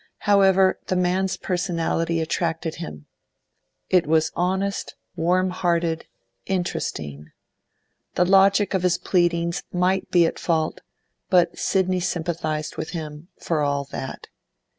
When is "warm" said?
5.15-5.51